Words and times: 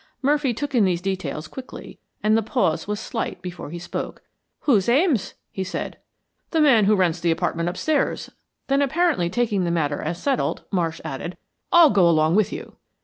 Murphy 0.23 0.51
took 0.51 0.73
in 0.73 0.83
these 0.83 0.99
details 0.99 1.47
quickly, 1.47 1.99
and 2.23 2.35
the 2.35 2.41
pause 2.41 2.87
was 2.87 2.99
slight 2.99 3.39
before 3.43 3.69
he 3.69 3.77
spoke. 3.77 4.23
"Who's 4.61 4.89
Ames?" 4.89 5.35
he 5.51 5.63
said. 5.63 5.99
"The 6.49 6.59
man 6.59 6.85
who 6.85 6.95
rents 6.95 7.19
the 7.19 7.29
apartment 7.29 7.69
upstairs." 7.69 8.31
Then 8.65 8.81
apparently 8.81 9.29
taking 9.29 9.63
the 9.63 9.69
matter 9.69 10.01
as 10.01 10.19
settled, 10.19 10.63
Marsh 10.71 11.01
added, 11.05 11.37
"I'll 11.71 11.91
go 11.91 12.09
along 12.09 12.33
with 12.33 12.51
you." 12.51 12.77